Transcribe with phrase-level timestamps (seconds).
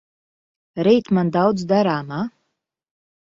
[0.87, 2.21] Rīt man daudz darāmā.